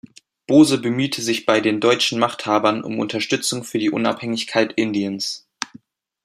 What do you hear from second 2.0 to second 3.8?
Machthabern um Unterstützung für